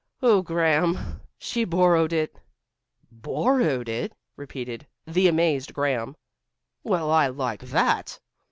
"Oh, 0.23 0.41
Graham, 0.41 1.19
she 1.37 1.63
borrowed 1.63 2.11
it." 2.11 2.35
"Borrowed 3.11 3.87
it!" 3.87 4.13
repeated 4.35 4.87
the 5.05 5.27
amazed 5.27 5.75
Graham. 5.75 6.15
"Well, 6.83 7.11
I 7.11 7.27
like 7.27 7.61
that." 7.65 8.19